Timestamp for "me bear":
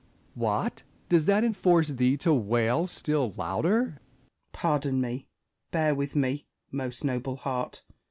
4.99-5.93